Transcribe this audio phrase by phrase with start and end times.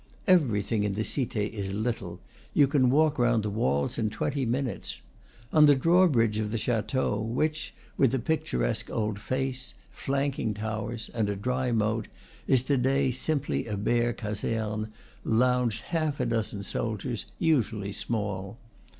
[0.25, 2.19] Everything in the Cite is little;
[2.55, 4.99] you can walk round the walls in twenty minutes.
[5.53, 11.29] On the drawbridge of the chateau, which, with a picturesque old face, flanking towers, and
[11.29, 12.07] a dry moat,
[12.47, 14.87] is to day simply a bare caserne,
[15.23, 18.57] lounged half a dozen soldiers, unusually small.